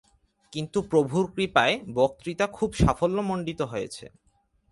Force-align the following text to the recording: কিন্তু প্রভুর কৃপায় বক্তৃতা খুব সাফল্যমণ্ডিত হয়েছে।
কিন্তু 0.53 0.79
প্রভুর 0.81 1.25
কৃপায় 1.35 1.75
বক্তৃতা 1.93 2.45
খুব 2.47 2.69
সাফল্যমণ্ডিত 2.73 3.61
হয়েছে। 3.61 4.05